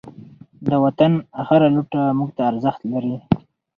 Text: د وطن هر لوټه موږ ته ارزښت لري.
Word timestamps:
د 0.67 0.69
وطن 0.83 1.11
هر 1.47 1.61
لوټه 1.75 2.01
موږ 2.17 2.29
ته 2.37 2.41
ارزښت 2.51 2.81
لري. 2.93 3.15